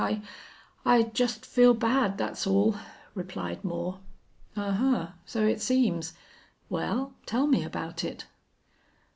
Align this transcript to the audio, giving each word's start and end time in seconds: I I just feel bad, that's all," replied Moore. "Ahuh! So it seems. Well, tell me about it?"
I 0.03 0.19
I 0.83 1.03
just 1.03 1.45
feel 1.45 1.75
bad, 1.75 2.17
that's 2.17 2.47
all," 2.47 2.75
replied 3.13 3.63
Moore. 3.63 3.99
"Ahuh! 4.57 5.11
So 5.27 5.45
it 5.45 5.61
seems. 5.61 6.15
Well, 6.71 7.13
tell 7.27 7.45
me 7.45 7.63
about 7.63 8.03
it?" 8.03 8.25